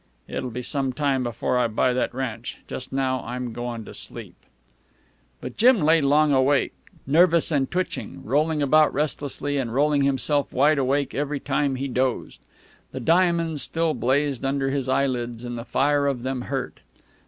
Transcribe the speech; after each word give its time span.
It'll 0.27 0.49
be 0.49 0.63
some 0.63 0.93
time 0.93 1.21
before 1.21 1.59
I 1.59 1.67
buy 1.67 1.93
that 1.93 2.11
ranch. 2.11 2.57
Just 2.67 2.91
now 2.91 3.23
I'm 3.23 3.53
goin' 3.53 3.85
to 3.85 3.93
sleep." 3.93 4.33
But 5.41 5.57
Jim 5.57 5.79
lay 5.79 6.01
long 6.01 6.33
awake, 6.33 6.73
nervous 7.05 7.51
and 7.51 7.69
twitching, 7.69 8.23
rolling 8.25 8.63
about 8.63 8.91
restlessly 8.95 9.57
and 9.57 9.71
rolling 9.71 10.01
himself 10.01 10.51
wide 10.51 10.79
awake 10.79 11.13
every 11.13 11.39
time 11.39 11.75
he 11.75 11.87
dozed. 11.87 12.43
The 12.91 12.99
diamonds 12.99 13.61
still 13.61 13.93
blazed 13.93 14.43
under 14.43 14.71
his 14.71 14.89
eyelids, 14.89 15.43
and 15.43 15.55
the 15.55 15.63
fire 15.65 16.07
of 16.07 16.23
them 16.23 16.41
hurt. 16.41 16.79